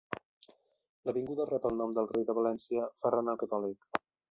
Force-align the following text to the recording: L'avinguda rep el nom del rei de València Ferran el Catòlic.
L'avinguda 1.09 1.45
rep 1.51 1.67
el 1.71 1.77
nom 1.83 1.93
del 1.99 2.09
rei 2.13 2.27
de 2.31 2.37
València 2.39 2.89
Ferran 3.05 3.33
el 3.35 3.41
Catòlic. 3.45 4.05